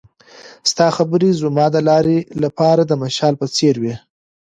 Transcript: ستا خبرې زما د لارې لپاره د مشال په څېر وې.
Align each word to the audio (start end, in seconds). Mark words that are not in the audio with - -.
ستا 0.71 0.87
خبرې 0.97 1.29
زما 1.41 1.65
د 1.75 1.77
لارې 1.89 2.17
لپاره 2.43 2.81
د 2.85 2.91
مشال 3.03 3.33
په 3.41 3.45
څېر 3.55 3.75
وې. 3.81 3.95